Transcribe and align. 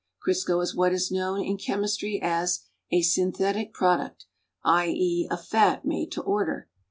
Crisco 0.19 0.59
is 0.63 0.73
what 0.73 0.93
is 0.93 1.11
known 1.11 1.43
in 1.45 1.57
chemistry 1.59 2.19
as 2.23 2.61
a 2.91 3.03
.synthetic 3.03 3.71
product, 3.71 4.25
i. 4.63 4.87
e. 4.87 5.27
"a 5.29 5.37
fat 5.37 5.85
made 5.85 6.11
to 6.13 6.23
order." 6.23 6.67